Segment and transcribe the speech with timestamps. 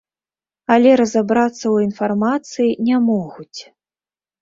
[0.75, 3.59] Але разабрацца ў інфармацыі не могуць.